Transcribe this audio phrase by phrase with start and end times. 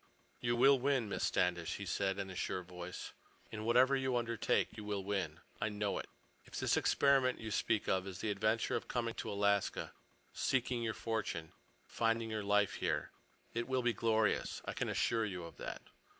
[0.39, 3.13] "You will win, Miss Standish," he said in a sure voice.
[3.51, 5.41] "In whatever you undertake you will win.
[5.61, 6.09] I know it.
[6.43, 12.31] If this experiment you speak of is the adventure of coming to Alaska—seeking your fortune—finding
[12.31, 14.59] your life here—it will be glorious.
[14.65, 15.83] I can assure you of that."